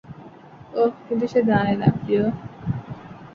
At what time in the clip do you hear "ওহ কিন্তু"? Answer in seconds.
0.73-1.25